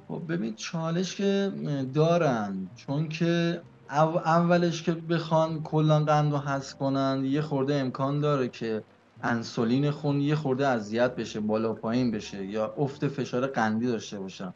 [0.07, 1.51] خب ببین چالش که
[1.93, 3.61] دارن چون که
[3.93, 8.83] اولش که بخوان کلا قند رو حذف کنن یه خورده امکان داره که
[9.21, 14.51] انسولین خون یه خورده اذیت بشه بالا پایین بشه یا افت فشار قندی داشته باشن.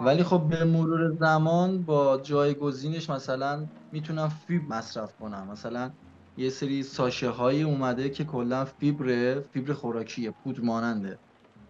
[0.00, 5.42] ولی خب به مرور زمان با جایگزینش مثلا می‌تونن فیبر مصرف کنن.
[5.44, 5.90] مثلا
[6.36, 11.18] یه سری ساشه هایی اومده که کلا فیبر فیبر خوراکیه پودر ماننده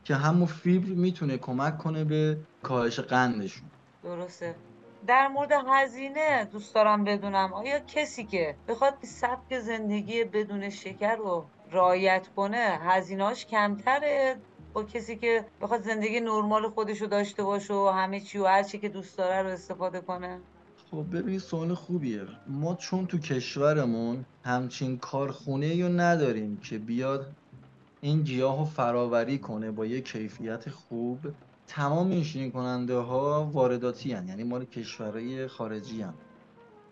[0.04, 3.70] که همون فیبر می‌تونه کمک کنه به کاهش قندشون.
[4.02, 4.56] درسته.
[5.08, 7.52] در مورد هزینه دوست دارم بدونم.
[7.52, 14.36] آیا کسی که بخواد سبک زندگی بدون شکر رو رعایت کنه هزینه‌اش کمتره؟
[14.72, 18.62] با کسی که بخواد زندگی نرمال خودش رو داشته باشه و همه چی و هر
[18.62, 20.38] چی که دوست داره رو استفاده کنه؟
[20.90, 22.22] خب ببینید سوال خوبیه.
[22.46, 27.32] ما چون تو کشورمون همچین کارخونه رو نداریم که بیاد
[28.00, 31.18] این گیاه رو فراوری کنه با یه کیفیت خوب
[31.68, 34.28] تمام این شیرین کننده ها وارداتی هن.
[34.28, 36.14] یعنی مال کشورهای خارجی هن.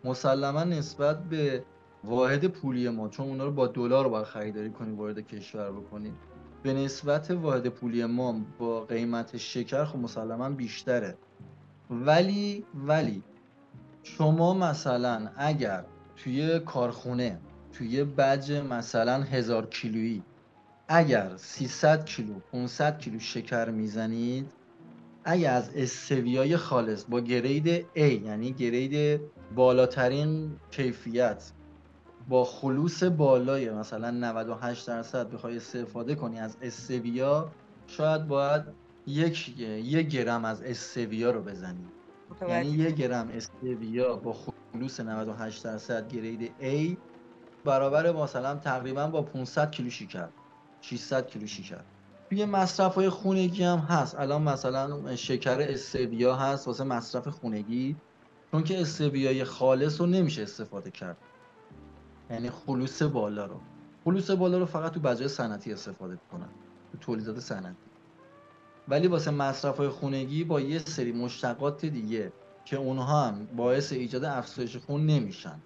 [0.05, 1.65] مسلما نسبت به
[2.05, 6.13] واحد پولی ما چون اونا رو با دلار باید خریداری کنی وارد کشور بکنی
[6.63, 11.19] به نسبت واحد پولی ما با قیمت شکر خب مسلما بیشتره
[11.91, 13.23] ولی ولی
[14.03, 15.85] شما مثلا اگر
[16.17, 17.41] توی کارخونه
[17.73, 20.23] توی بج مثلا هزار کیلویی
[20.89, 24.47] اگر 300 کیلو 500 کیلو شکر می‌زنید
[25.29, 29.21] اگر از استویای خالص با گرید A یعنی گرید
[29.55, 31.53] بالاترین کیفیت.
[32.29, 37.53] با خلوص بالای مثلا 98 درصد بخوای استفاده کنی از استویا
[37.87, 38.63] شاید باید
[39.07, 41.87] یک یک گرم از استویا رو بزنی.
[42.49, 44.37] یعنی یک گرم استویا با
[44.75, 46.97] خلوص 98 درصد گرید A
[47.65, 50.29] برابر مثلا تقریبا با 500 کیلو شکر
[50.81, 51.96] 600 کیلو شکر.
[52.31, 54.15] توی مصرف های خونگی هم هست.
[54.15, 57.97] الان مثلا شکر استویا هست واسه مصرف خونگی
[58.51, 61.17] چون که استویای خالص رو نمیشه استفاده کرد.
[62.31, 63.61] یعنی خلوص بالا رو.
[64.05, 66.49] خلوص بالا رو فقط تو بجای صنعتی استفاده کنن
[66.93, 67.77] تو تولیدات صنعتی.
[68.89, 72.33] ولی واسه مصرف های خونگی با یه سری مشتقات دیگه
[72.65, 75.61] که اونها هم باعث ایجاد افزایش خون نمیشن.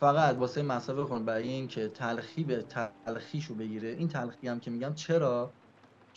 [0.00, 2.64] فقط واسه مصرف خون برای اینکه تلخی به
[3.06, 3.88] تلخیشو بگیره.
[3.88, 5.52] این تلخی هم که میگم چرا؟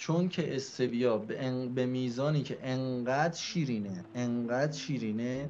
[0.02, 5.50] چون که استویا به, ان- به میزانی که انقدر شیرینه انقدر شیرینه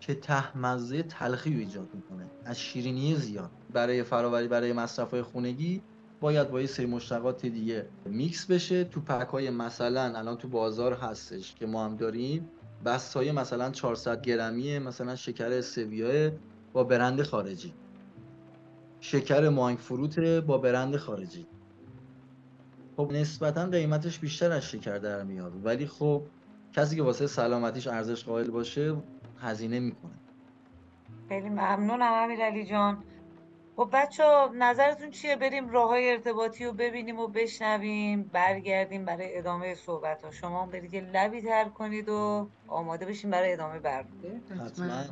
[0.00, 2.30] که تهمزه تلخی رو ایجاد می‌کنه.
[2.44, 3.50] از شیرینی زیاد.
[3.72, 5.82] برای فراوری برای مصرف های خونگی
[6.20, 8.84] باید با یه سری مشتقات دیگه میکس بشه.
[8.84, 12.50] تو پک های مثلا الان تو بازار هستش که ما هم داریم
[12.84, 16.30] بست های مثلا 400 گرمی مثلا شکر استویا
[16.72, 17.74] با برند خارجی.
[19.00, 21.51] شکر مانگ فروت با برند خارجی.
[23.02, 25.64] خب نسبتا قیمتش بیشتر از شکر در میاد.
[25.64, 26.22] ولی خب
[26.72, 28.96] کسی که واسه سلامتیش ارزش قائل باشه
[29.40, 30.12] هزینه می‌کنه.
[31.28, 33.04] خیلی ممنونم امیرعلی جان.
[33.76, 39.74] خب بچه نظرتون چیه؟ بریم راه های ارتباطی رو ببینیم و بشنویم برگردیم برای ادامه
[39.74, 44.40] صحبت ها شما هم برید یه لبی تر کنید و آماده بشیم برای ادامه برنامه.
[44.64, 45.04] حتما.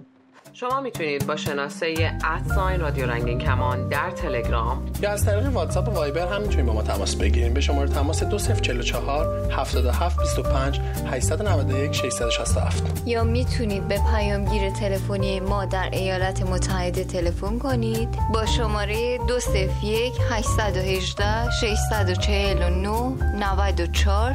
[0.53, 5.91] شما می‌تونید با شناسه ادساین رادیو رنگین کمان در تلگرام یا از طریق واتساپ و
[5.91, 13.03] وایبر هم می‌تونید با ما تماس بگیریم به شماره تماس 2044 77 25 891 667
[13.07, 18.09] یا می‌تونید به پیامگیر تلفنی ما در ایالات متحده تلفن کنید.
[18.35, 22.91] با شماره 201 818 649
[23.39, 24.35] 94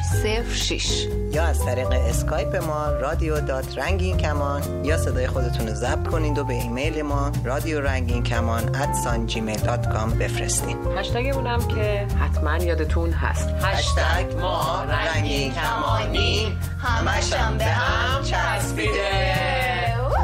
[0.54, 6.08] 06 یا از طریق اسکایپ ما رادیو dot رنگین کمان یا صدای خودتون رو ضبط
[6.08, 10.78] کنید و به ایمیل ما رادیو رنگین کمان at sign Gmail dot com بفرستین.
[10.78, 13.50] اونم که حتما یادتون هست.
[13.50, 19.36] هشتگ ما رنگین کمانی همشم به هم چسبیده.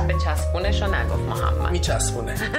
[0.08, 1.72] به چسبونش رو نگفت محمد.
[1.72, 2.36] میچسبونه.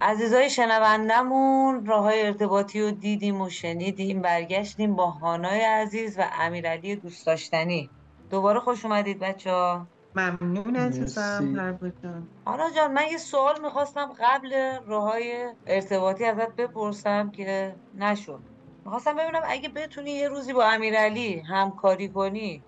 [0.00, 4.96] عزیزای شنوندمون راه های ارتباطی رو دیدیم و شنیدیم برگشتیم.
[4.96, 7.90] با هانای عزیز و امیرعلی دوست داشتنی
[8.30, 11.54] دوباره خوش اومدید بچه ها ممنون عزیزم.
[11.56, 17.76] هر جان آنا جان من یه سوال می‌خواستم قبل راه های ارتباطی ازت بپرسم که
[17.94, 18.42] نشد
[18.84, 22.66] می‌خواستم ببینم اگه بتونی یه روزی با امیرعلی همکاری کنی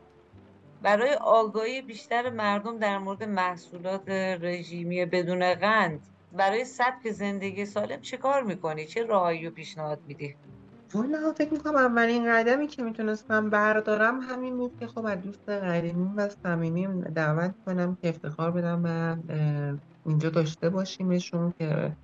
[0.83, 4.09] برای آگاهی بیشتر مردم در مورد محصولات
[4.41, 10.42] رژیمی بدون قند برای سبک زندگی سالم چه کار می‌کنی؟ چه راهایی رو پیشنهاد میدی؟
[10.95, 16.13] والا فکر می‌کنم اولین قدمی که می‌تونستم بردارم همین بود که خب از دوست قدیمیم
[16.17, 19.17] و صمیمیم دعوت کنم که افتخار بدم و
[20.07, 21.97] اینجا داشته باشیمشون که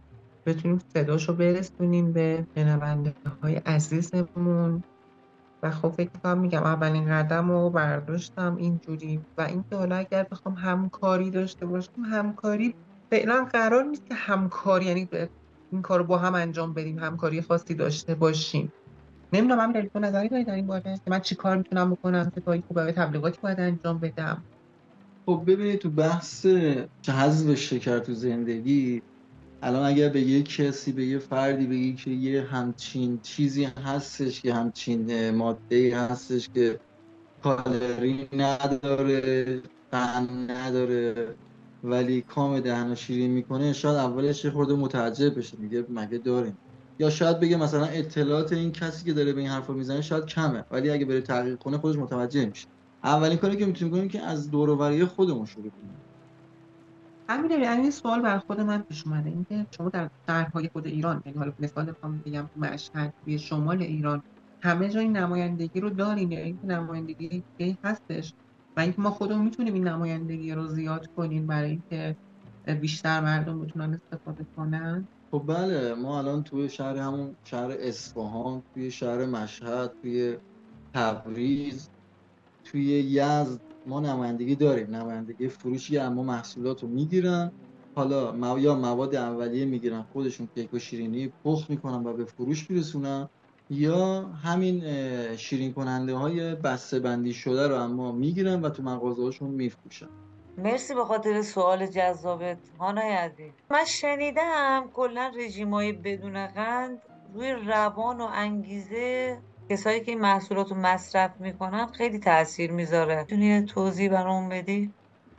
[0.47, 4.83] بتونیم صداشو برسونیم به شنونده های عزیزمون.
[5.63, 9.21] و خب فکر کنم میگم اولین قدم رو برداشتم اینجوری.
[9.39, 12.75] و اینکه حالا اگر بخوام همکاری داشته باشم همکاری
[13.11, 15.09] فعلا قرار نیست که همکاری یعنی
[15.73, 18.73] این کار رو با هم انجام بدیم همکاری خاصی داشته باشیم.
[19.33, 22.41] نمی‌دونم همین تو نظری داری در این باره؟ که من چی کار می‌تونم بکنم؟ چه
[22.41, 24.45] کاری خوبه؟ تبلیغاتی باید انجام بدم؟
[25.27, 26.47] خب ببینید تو بحث
[27.09, 29.03] حذف شکر تو زندگی
[29.63, 34.55] الان اگر به یه کسی به یه فردی بگی که یه همچین چیزی هستش که
[34.55, 36.81] همچین ماده هستش که
[37.43, 41.35] کالری نداره قند نداره
[41.85, 45.57] ولی کام دهن شیرین می‌کنه شاید اولش یه خورده متعجب بشه.
[45.57, 46.59] میگه مگه داریم؟
[46.99, 50.65] یا شاید بگه مثلا اطلاعات این کسی که داره به این حرفا می‌زنه شاید کمه
[50.71, 52.67] ولی اگه بره تحقیق کنه خودش متوجه میشه
[53.05, 55.95] اولین کاری که می‌تونیم کنیم که از دور و خودمون شروع کنیم.
[57.29, 59.31] همین یعنی این سوال بر خود من پیش اومده.
[59.31, 64.23] اینکه شما در شهرهای خود ایران یعنی حالا مثال بخوام بگم مشهد توی شمال ایران
[64.61, 67.45] همه جای نمایندگی رو داریم یا اینکه نمایندگی
[67.85, 68.33] هستش؟
[68.77, 72.17] و اینکه ما خودمون می‌تونیم این نمایندگی رو زیاد کنیم برای اینکه
[72.81, 78.91] بیشتر مردم بتونن استفاده کنن؟ خب بله ما الان توی شهر همون شهر اصفهان توی
[78.91, 80.39] شهر مشهد توی
[80.95, 81.91] تبریز
[82.67, 84.97] توی یزد ما نمایندگی داریم.
[84.97, 87.53] نمایندگی فروشی اما محصولات رو می‌گیرن.
[87.97, 93.29] حالا یا مواد اولیه می‌گیرن خودشون کیک و شیرینی پخت می‌کنن و به فروش میرسونن.
[93.71, 94.85] یا همین
[95.37, 100.09] شیرین کننده های بسته بندی شده رو اما می‌گیرن و تو مغازه هاشون میفروشن.
[100.59, 106.99] مرسی به خاطر سوال جذابت هانای عزیز من شنیدم کلا رژیم های بدون قند
[107.35, 109.39] روی روان و انگیزه
[109.71, 113.19] کسایی که این محصولات رو مصرف می‌کنن خیلی تاثیر می‌ذاره.
[113.19, 114.91] می‌تونی توضیح برام بدی؟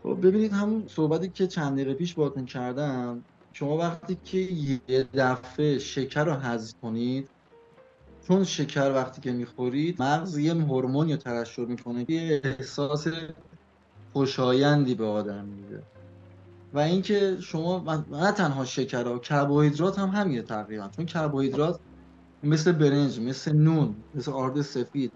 [0.04, 5.80] خب ببینید همون صحبتی که چند دقیقه پیش باهاتون کردم شما وقتی که یه دفعه
[5.80, 7.30] شکر رو حذف کنید
[8.28, 13.08] چون شکر وقتی که می‌خورید مغز یه هورمون یا ترشح می‌کنه یه احساس
[14.14, 15.84] خوشایندی به آدم میده.
[16.74, 20.90] و اینکه شما نه تنها شکر ها کربوهیدرات هم همینه تقریبا.
[20.96, 21.80] چون کربوهیدرات
[22.44, 25.12] مثل برنج مثل نون مثل آرد سفید.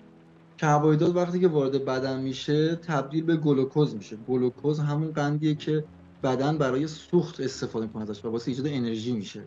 [0.58, 4.16] کربوهیدرات وقتی که وارد بدن میشه تبدیل به گلوکوز میشه.
[4.16, 5.84] گلوکوز همون قندیه که
[6.24, 9.44] بدن برای سوخت استفاده می‌کنه ازش و واسه ایجاد انرژی میشه.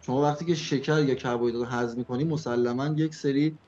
[0.00, 3.58] شما وقتی که شکر یا کربوهیدرات هضم می‌کنی مسلما یک سری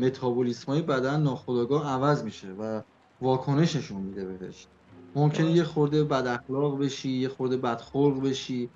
[0.00, 2.82] متابولیسم های بدن ناخودآگاه عوض میشه و
[3.22, 4.66] واکنششون میده بهش.
[5.14, 8.70] ممکنه یه خورده بد اخلاق بشی یه خورده بدخلق بشی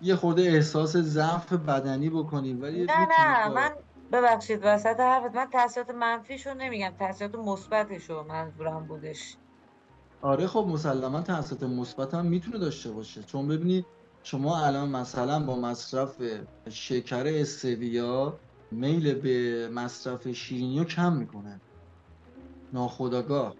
[0.00, 3.70] یه خورده احساس ضعف بدنی بکنیم ولی نه نه من
[4.12, 9.36] ببخشید وسط حرفت من تاثیرات منفیشو نمیگم تاثیرات مثبتشو منظورم بودش.
[10.22, 13.22] آره خب مسلما تاثیرات مثبت هم می‌تونه داشته باشه.
[13.22, 13.86] چون ببینید
[14.22, 16.22] شما الان مثلا با مصرف
[16.70, 18.38] شکر استویا
[18.70, 21.60] میل به مصرف شیرینی رو کم می‌کنه.
[22.72, 23.54] ناخداگاه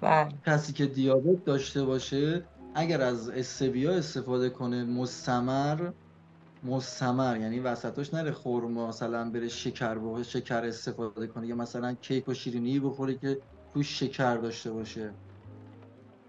[0.00, 0.28] بله.
[0.46, 5.90] کسی که دیابت داشته باشه اگر از استویا استفاده کنه مستمر
[6.64, 12.28] مستمر یعنی وسطش نره خورما مثلا بره شکر بخوره شکر استفاده کنه یا مثلا کیک
[12.28, 13.38] و شیرینی بخوره که
[13.74, 15.10] توش شکر داشته باشه.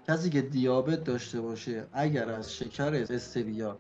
[0.08, 3.77] کسی که دیابت داشته باشه اگر از شکر استویا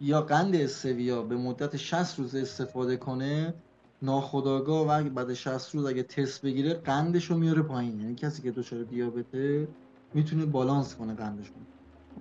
[0.00, 3.54] یا قند استویا به مدت 60 روز استفاده کنه
[4.02, 8.00] ناخداگاه و بعد 60 روز اگه تست بگیره قندش رو میاره پایین.
[8.00, 9.68] یعنی کسی که دچار دیابته
[10.14, 11.52] می‌تونه بالانس کنه قندش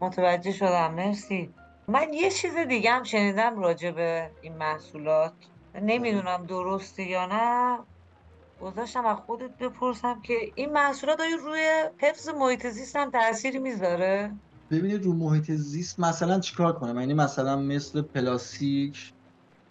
[0.02, 0.94] متوجه شدم.
[0.94, 1.54] مرسی.
[1.88, 5.34] من یه چیز دیگه هم شنیدم راجع به این محصولات.
[5.82, 7.80] نمی‌دونم درسته یا نه.
[8.62, 11.62] گذاشتم از خودت بپرسم که این محصولات آیا روی
[11.98, 14.32] حفظ محیط زیست هم تأثیری می‌ذاره؟
[14.72, 19.14] ببینید رو محیط زیست مثلا چیکار کنم؟ یعنی مثلا مثل پلاستیک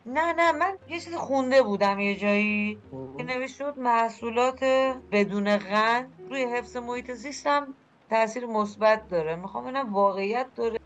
[0.08, 2.82] نه نه من یه چیزی خونده بودم یه جایی.
[3.18, 4.64] که نوشته بود محصولات
[5.12, 7.78] بدون قند روی حفظ محیط زیست هم
[8.10, 9.36] تاثیر مثبت داره.
[9.36, 10.76] می‌خوام ببینم واقعیت داره.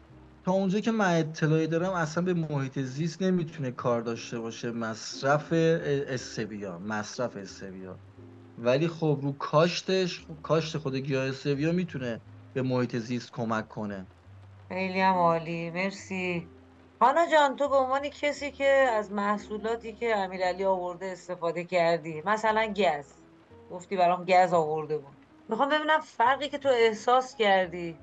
[0.44, 4.70] تا اونجا که من اطلاعی دارم اصلا به محیط زیست نمی‌تونه کار داشته باشه.
[4.72, 8.00] مصرف استویا مصرف استویا.
[8.58, 12.22] ولی خب رو کاشتش کاشت خود گیاه استویا می‌تونه
[12.54, 14.06] به محیط زیست کمک کنه.
[14.68, 15.70] خیلی هم عالی.
[15.70, 16.50] مرسی.
[17.02, 22.66] هانا جان تو به عنوان کسی که از محصولاتی که امیرعلی آورده استفاده کردی مثلا
[22.76, 23.06] گز
[23.70, 25.16] گفتی برام گز آورده بود.
[25.48, 27.96] می‌خوام ببینم فرقی که تو احساس کردی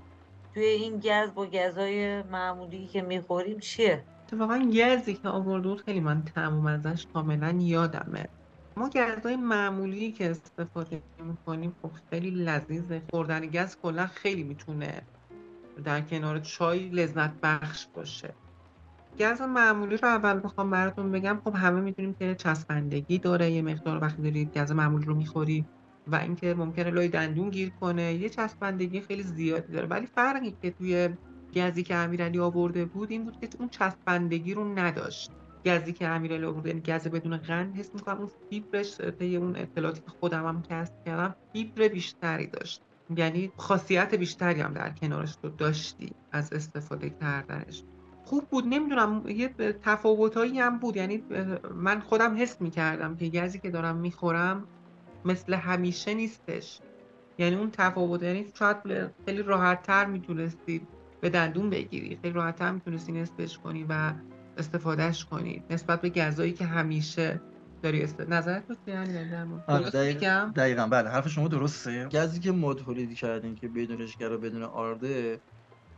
[0.53, 5.99] توی این گز با گزای معمولی که می‌خوریم چیه؟ اتفاقا گزی که آورده بود خیلی
[5.99, 8.25] من تموم ازش کاملا یادمه.
[8.77, 13.01] ما گزای معمولی که استفاده می‌کنیم خب خیلی لذیذه.
[13.11, 15.01] خوردن گز کلا خیلی می‌تونه
[15.83, 18.33] در کنار چای لذت بخش باشه.
[19.19, 21.41] گز معمولی رو اول بخوام براتون بگم.
[21.43, 25.65] خب همه می‌دونیم که چسبندگی داره یه مقدار وقتی دارید گز معمولی رو می‌خوری
[26.07, 29.87] و اینکه ممکنه لای دندون گیر کنه یه چسبندگی خیلی زیادی داره.
[29.87, 31.09] ولی فرقی که توی
[31.55, 35.31] گزی که امیرعلی آورده بود این بود که اون چسبندگی رو نداشت.
[35.65, 40.01] گزی که امیرعلی آورده یعنی گز بدون قند حس می‌کنم اون فیبرش طی اون اطلاعاتی
[40.01, 42.81] که خودم هم کسب کردم فیبر بیشتری داشت.
[43.15, 47.83] یعنی خاصیت بیشتری هم در کنارش رو داشتی از استفاده کردنش.
[48.29, 48.67] خوب بود.
[48.67, 49.47] نمی‌دونم یه
[49.83, 50.95] تفاوتایی هم بود.
[50.95, 51.23] یعنی
[51.75, 54.63] من خودم حس می‌کردم که گزی که دارم می‌خورم
[55.25, 56.79] مثل همیشه نیستش.
[57.37, 58.77] یعنی اون تفاوت یعنی شاید
[59.25, 60.87] خیلی راحت تر می‌تونستید
[61.21, 62.19] به دندون بگیری.
[62.21, 64.13] خیلی راحت تر می‌تونستی نصفش کنی و
[64.57, 67.41] استفادهش کنید نسبت به گزایی که همیشه
[67.81, 68.21] داری است.
[68.21, 69.13] نظرت یعنی
[69.93, 70.87] دقیقا, دقیقا.
[70.87, 72.05] بله حرف شما درسته.
[72.05, 75.39] گزی که ما تولید کردیم که بدون شکر و بدون آرده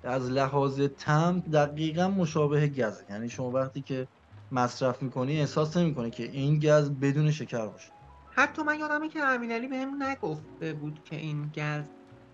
[0.03, 4.07] از لحاظ تم دقیقا مشابه گزه یعنی شما وقتی که
[4.51, 7.91] مصرف می‌کنی احساس نمی‌کنه که این گز بدون شکر باشه.
[8.31, 11.83] حتی من یادمه که امینعلی بهم نگفته بود که این گز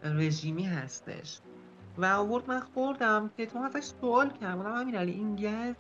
[0.04, 1.40] رژیمی هستش.
[1.98, 4.66] و آورد من خوردم که تو ازش سوال کردم.
[4.66, 5.76] امیرعلی این گز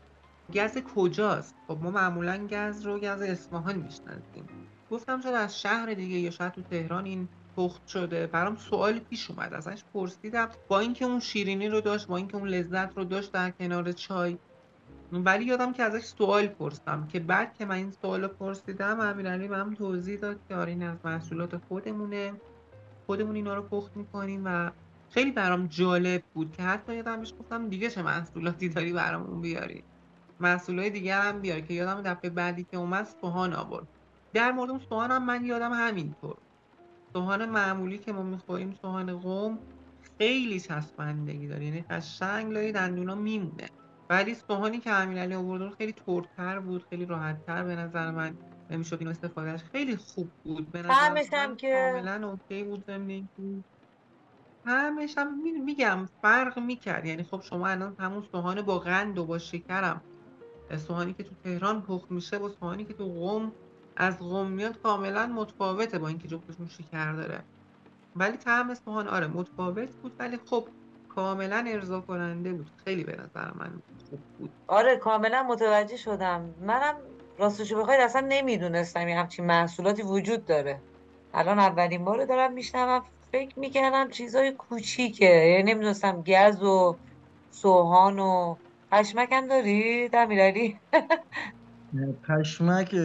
[0.54, 4.47] گز کجاست؟ خب ما معمولا گز رو گز اصفهان می‌شناسیم.
[4.91, 8.28] گفتم شاید از شهر دیگه یا شاید تو تهران این پخت شده.
[8.28, 10.50] برام سوال پیش اومد ازش پرسیدم.
[10.67, 14.38] با اینکه اون شیرینی رو داشت با اینکه اون لذت رو داشت در کنار چای.
[15.12, 19.48] ولی یادم که ازش سوال پرسیدم که بعد که من این سوال رو پرسیدم امیرعلی
[19.48, 22.34] بهم توضیح داد که آره این از محصولات خودمونه.
[23.06, 24.72] خودمون اینا رو پخت می‌کنیم و
[25.10, 29.84] خیلی برام جالب بود که حتی یادم بهش گفتم دیگه چه محصولاتی داری برامون بیاری.
[30.39, 33.88] محصولات دیگر هم بیار که یادم دفعه بعدی که اومد سوهان آورد.
[34.34, 36.38] در مورد سوهان هم من یادم همینطور.
[37.13, 39.60] سوهان معمولی که ما می‌خوریم سوهان قوم
[40.17, 41.65] خیلی چسبندگی داره.
[41.65, 43.70] یعنی قشنگ لای دندونا میمونه.
[44.10, 48.38] ولی سوهانی که امیرعلی آورد خیلی ترتر بود خیلی راحتتر به نظر من
[48.70, 50.72] نمی‌شد اینو استفادهش خیلی خوب بود.
[50.72, 52.86] به نظر هم که کاملا اوکی بود
[54.65, 57.06] همش هم میگم فرق می‌کرد.
[57.06, 60.02] یعنی خب شما الان همون سوهان با قند و با شکرم.
[60.78, 63.52] سوهانی که تو تهران پخت میشه با سوهانی که تو قم
[63.97, 67.43] از قم میاد کاملا متفاوته با اینکه جفتشون شکر داره.
[68.15, 70.67] ولی طعم سوهان آره متفاوت بود ولی خب
[71.10, 72.71] کاملا ارضا کننده بود.
[72.86, 74.53] خیلی به نظر من خوب بود.
[74.67, 76.55] آره کاملا متوجه شدم.
[76.62, 76.95] منم
[77.38, 80.81] راستشو بخواید اصلا نمی‌دونستم یه همچین محصولاتی وجود داره.
[81.33, 85.25] الان اولین بار دارم میشنوم فکر می‌کردم چیزای کوچیکه.
[85.25, 86.97] یعنی نمی‌دونستم گز و
[87.49, 88.55] سوهان و
[88.91, 90.79] پشمک هم داری امیرعلی
[92.28, 92.95] پشمک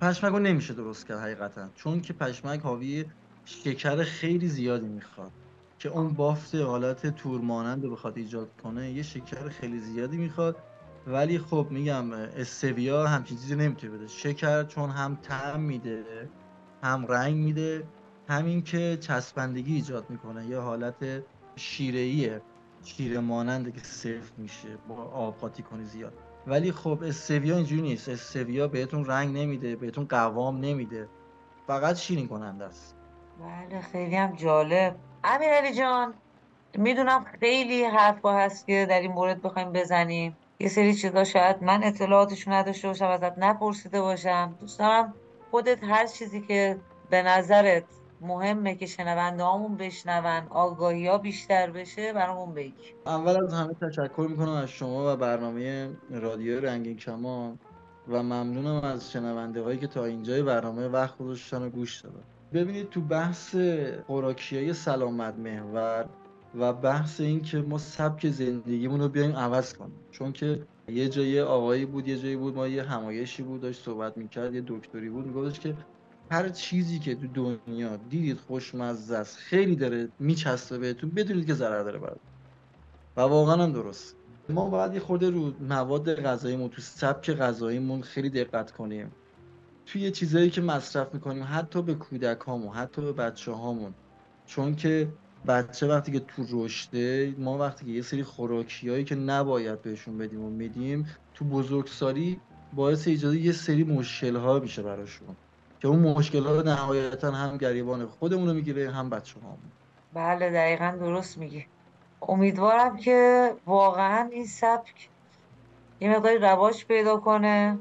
[0.00, 1.70] پشمک رو نمیشه درست کرد حقیقتا.
[1.74, 3.04] چون که پشمک حاوی
[3.44, 5.32] شکر خیلی زیادی می‌خواد
[5.78, 10.56] که اون بافت حالت تور مانند رو بخواد ایجاد کنه یه شکر خیلی زیادی می‌خواد.
[11.06, 14.06] ولی خب میگم استویا همچین چیزی نمی‌تونه بده.
[14.06, 16.30] شکر چون هم طعم میده
[16.82, 17.88] هم رنگ میده
[18.28, 20.46] همین که چسبندگی ایجاد می‌کنه.
[20.46, 21.24] یه حالت
[21.56, 22.42] شیره‌ایه
[22.84, 26.12] شیره ماننده که سرف میشه با آب قاطی کنی زیاد.
[26.46, 28.08] ولی خب استویا اینجوری نیست.
[28.08, 31.08] استویا بهتون رنگ نمیده بهتون قوام نمیده.
[31.66, 32.96] فقط شیرین کننده است.
[33.40, 34.96] بله خیلی هم جالب.
[35.24, 36.14] امیر جان
[36.74, 40.36] می‌دونم خیلی حرفا هست که در این مورد بخوایم بزنیم.
[40.58, 44.56] یه سری چیزا شاید من اطلاعاتشون نداشته باشم ازت نپرسیده باشم.
[44.60, 45.14] دوست دارم
[45.50, 46.78] خودت هر چیزی که
[47.10, 47.84] به نظرت
[48.26, 52.72] مهمه که شنونده هامون بشنون آگاهی ها بیشتر بشه برامون بگی.
[53.06, 57.58] اول از همه تشکر می‌کنم از شما و برنامه رادیو رنگین کمان
[58.08, 62.22] و ممنونم از شنونده هایی که تا اینجای برنامه وقت گذاشتن و گوش دادن.
[62.52, 63.56] ببینید تو بحث
[64.06, 66.06] خوراکی های سلامت محور
[66.58, 70.00] و بحث این که ما سبک زندگیمون رو بیایم عوض کنیم.
[70.10, 74.16] چون که یه جایی آقایی بود یه جایی بود ما یه همایشی بود داشت صحبت
[74.16, 75.74] می‌کرد یه دکتری بود میگفتش که
[76.30, 81.82] هر چیزی که تو دنیا دیدید خوشمزه است خیلی داره میچسبه بهتون بدونید که ضرر
[81.82, 82.32] داره براتون
[83.16, 84.16] و واقعا هم درست.
[84.48, 89.12] ما باید یه خورده رو مواد غذاییمون تو سبک غذاییمون خیلی دقت کنیم.
[89.86, 93.94] توی چیزایی که مصرف می‌کنیم حتی به کودک هامون حتی به بچه هامون
[94.46, 95.08] چون که
[95.46, 100.18] بچه وقتی که تو رشده ما وقتی که یه سری خوراکی هایی که نباید بهشون
[100.18, 102.40] بدیم و میدیم تو بزرگسالی
[102.72, 105.36] باعث ایجاد یه سری مشکل ها میشه براشون.
[105.86, 109.56] که اون مشکل ها نهایتا هم گریبان خودمون رو می‌گیره هم بچه همون
[110.14, 111.66] بله دقیقا درست میگی.
[112.22, 115.08] امیدوارم که واقعا این سبک
[116.00, 117.78] یه مقداری رواج پیدا کنه.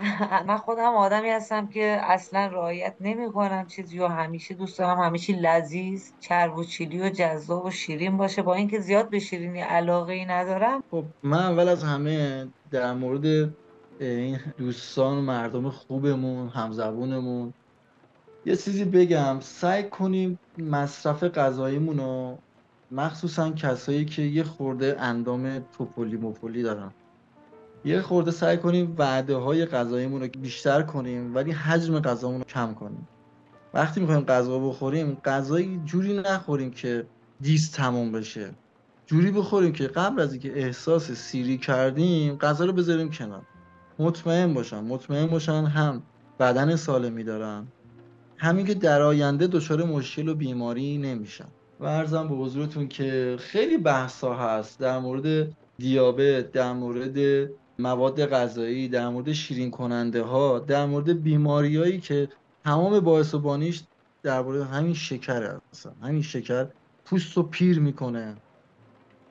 [0.46, 5.36] من خودم آدمی هستم که اصلا رعایت نمی کنم چیزی و همیشه دوست دارم همیشه
[5.36, 8.42] لذیذ چرب و چیلی و جذاب و شیرین باشه.
[8.42, 10.82] با اینکه زیاد به شیرینی علاقه ای ندارم.
[10.90, 13.54] خب من اول از همه در مورد
[14.00, 17.52] این دوستان و مردم خوبمون همزبونمون.
[18.46, 22.38] یه چیزی بگم سعی کنیم مصرف غذاییمون رو
[22.90, 26.90] مخصوصا کسایی که یه خورده اندام توپولی مپولی دارن.
[27.84, 29.66] یه خورده سعی کنیم وعده های
[30.20, 33.08] رو بیشتر کنیم ولی حجم غذامون رو کم کنیم.
[33.74, 37.06] وقتی می‌خوایم غذا بخوریم غذایی جوری نخوریم که
[37.40, 38.50] دیست تموم بشه.
[39.06, 43.42] جوری بخوریم که قبل از اینکه احساس سیری کردیم غذا رو بذاریم کنار.
[44.00, 46.02] مطمئن باشن مطمئن باشن هم
[46.40, 47.66] بدن سالمی دارن
[48.36, 51.48] همین که در آینده دچار مشکل و بیماری نمیشن.
[51.80, 55.48] و ارزم به حضورتون که خیلی بحثا هست در مورد
[55.78, 57.48] دیابت در مورد
[57.78, 62.28] مواد غذایی در مورد شیرین کننده ها در مورد بیماریایی که
[62.64, 63.82] تمام باعث و بانیش
[64.22, 66.66] در مورد همین شکر هست همین شکر
[67.04, 68.36] پوست رو پیر می‌کنه.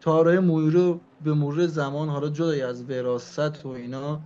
[0.01, 4.22] تارای مویی رو به مرور زمان حالا جدای از وراست و اینا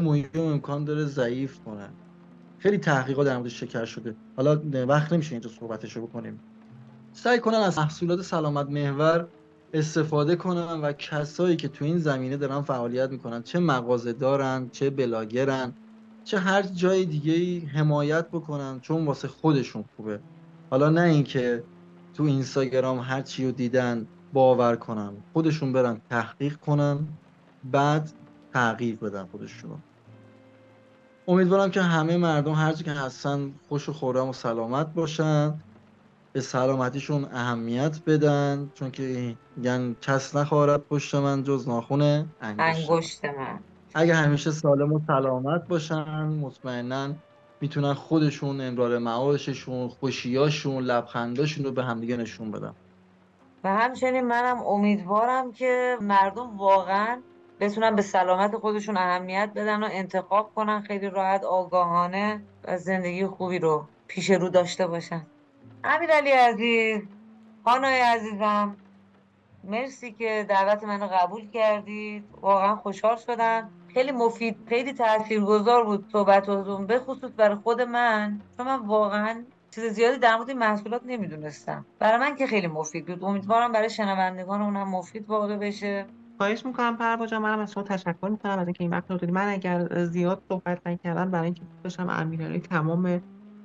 [0.00, 1.88] مویی رو امکان داره ضعیف کنه.
[2.58, 4.16] خیلی تحقیقات در مورد شکر شده.
[4.36, 6.40] حالا وقت نمیشه اینجا صحبتشو بکنیم.
[7.12, 9.28] سعی کنن از محصولات سلامت محور
[9.72, 14.90] استفاده کنن و کسایی که تو این زمینه دارن فعالیت می‌کنن چه مغازه دارن چه
[14.90, 15.72] بلاگرن
[16.24, 20.20] چه هر جای دیگه ای حمایت بکنن چون واسه خودشون خوبه.
[20.70, 21.64] حالا نه اینکه
[22.14, 25.12] تو اینستاگرام هر چی رو دیدن باور کنن.
[25.32, 27.08] خودشون برن تحقیق کنن.
[27.64, 28.12] بعد
[28.54, 29.82] تغییر بدن خودشون
[31.28, 35.54] امیدوارم که همه مردم هرچی که هستن خوش و خورم و سلامت باشن.
[36.32, 43.24] به سلامتیشون اهمیت بدن چون که میگن کس نخواهد پشت من جز ناخونه انگشت, انگشت
[43.24, 43.58] من.
[43.94, 47.14] اگه همیشه سالم و سلامت باشن مطمئنا
[47.60, 52.74] می‌تونن خودشون امرار معاششون خوشیاشون لبخنداشون رو به همدیگه نشون بدن.
[53.64, 57.20] و همچنین منم امیدوارم که مردم واقعا
[57.62, 63.58] بتونن به سلامت خودشون اهمیت بدن و انتخاب کنن خیلی راحت آگاهانه و زندگی خوبی
[63.58, 65.26] رو پیش رو داشته باشن.
[65.84, 67.02] امیرعلی عزیز
[67.64, 68.76] خانای عزیزم
[69.64, 72.24] مرسی که دعوت منو قبول کردید.
[72.40, 73.70] واقعا خوشحال شدم.
[73.94, 79.44] خیلی مفید خیلی تاثیرگذار بود صحبتاتون به خصوص برای خود من چون من واقعا
[79.74, 81.86] چیز زیادی در مورد محصولات نمی‌دونستم.
[81.98, 83.24] برای من که خیلی مفید بود.
[83.24, 86.06] امیدوارم برای شنوندگان اونم مفید واقع بشه.
[86.42, 89.34] خواهش می‌کنم پروا جان منم از شما تشکر می‌کنم از اینکه این وقت رو دادید
[89.34, 93.22] من اگر زیاد صحبت نکردم برای اینکه داشتم امیرعلی تمام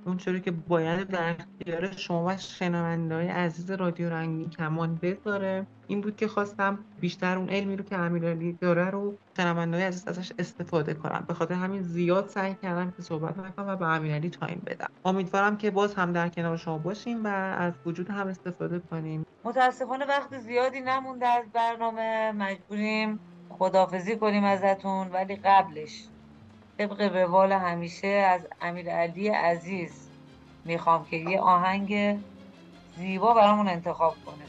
[0.08, 5.66] اون چوری که باید در اختیار شما و شنوندههای عزیز رادیو رنگین کمان بذاره.
[5.88, 10.32] این بود که خواستم بیشتر اون علمی رو که امیرعلی داره رو شنوندههای عزیز ازش
[10.40, 11.26] استفاده کنم.
[11.28, 14.90] به خاطر همین زیاد سعی کردم که صحبت نکنم و به امیرعلی تایم بدم.
[15.06, 17.28] امیدوارم که باز هم در کنار شما باشیم و
[17.58, 19.26] از وجود هم استفاده کنیم.
[19.44, 22.32] متاسفانه وقت زیادی نمونده از برنامه.
[22.32, 26.08] مجبوریم خدافزی کنیم ازتون ولی قبلش.
[26.78, 29.92] طبق روال همیشه از امیر علی عزیز.
[30.66, 32.20] می‌خوام که یه آهنگ
[32.98, 34.46] زیبا برامون انتخاب کنه.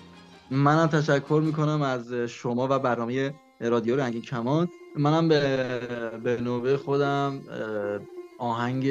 [0.51, 4.68] منم تشکر می‌کنم از شما و برنامه رادیو رنگین کمان.
[4.97, 5.81] منم به,
[6.24, 7.41] به نوبه خودم
[8.39, 8.87] آهنگ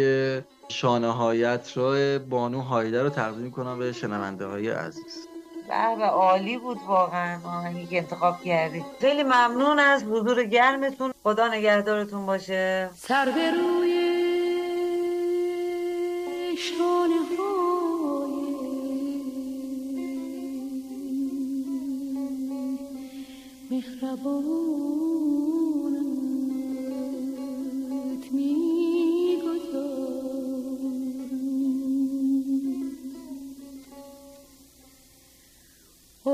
[0.68, 5.28] شانه هایت رو بانو هایده رو تقدیم کنم به شنونده های عزیز.
[5.68, 7.39] به عالی بود واقعا.
[7.45, 8.86] آهنگی که انتخاب کردی.
[9.01, 11.13] خیلی ممنون از حضور گرمتون.
[11.24, 12.89] خدا نگهدارتون باشه.
[12.95, 14.18] سر به روی
[16.57, 17.18] شانه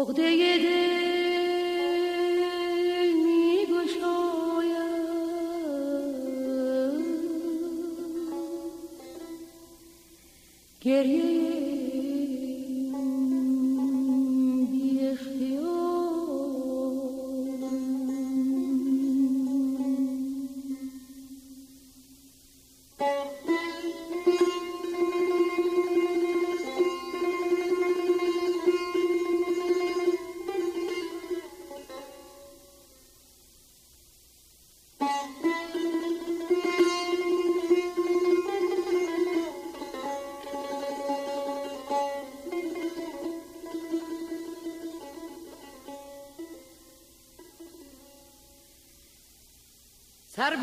[0.03, 0.82] Çok değdi
[50.35, 50.55] سر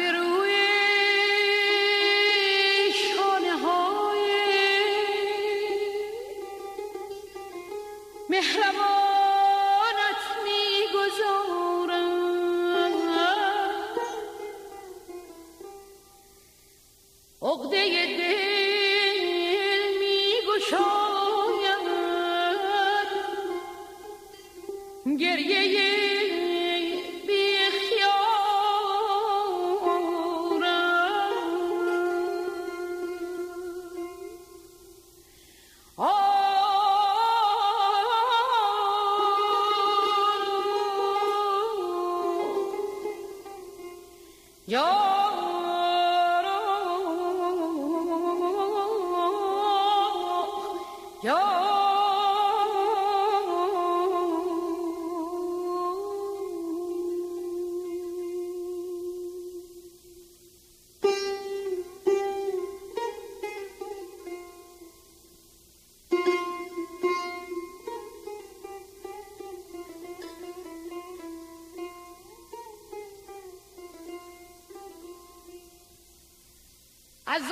[77.30, 77.42] از